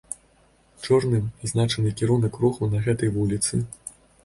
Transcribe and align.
Чорным 0.87 1.27
пазначаны 1.43 1.93
кірунак 2.01 2.41
руху 2.47 2.73
на 2.75 2.83
гэтай 2.89 3.15
вуліцы. 3.21 3.65